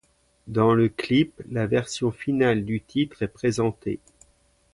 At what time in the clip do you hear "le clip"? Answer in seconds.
0.73-1.31